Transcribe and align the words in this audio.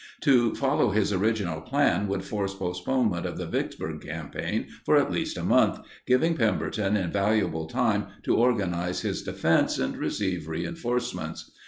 To 0.21 0.55
follow 0.55 0.89
his 0.89 1.13
original 1.13 1.61
plan 1.61 2.07
would 2.07 2.23
force 2.23 2.55
postponement 2.55 3.27
of 3.27 3.37
the 3.37 3.45
Vicksburg 3.45 4.01
campaign 4.01 4.65
for 4.83 4.97
at 4.97 5.11
least 5.11 5.37
a 5.37 5.43
month, 5.43 5.79
giving 6.07 6.35
Pemberton 6.35 6.97
invaluable 6.97 7.67
time 7.67 8.07
to 8.23 8.35
organize 8.35 9.01
his 9.01 9.21
defense 9.21 9.77
and 9.77 9.95
receive 9.95 10.47
reinforcements. 10.47 11.51